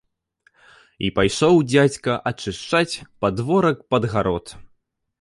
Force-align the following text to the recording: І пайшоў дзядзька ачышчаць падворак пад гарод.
І 1.07 1.11
пайшоў 1.17 1.61
дзядзька 1.71 2.11
ачышчаць 2.33 3.01
падворак 3.23 3.89
пад 3.93 4.13
гарод. 4.17 4.61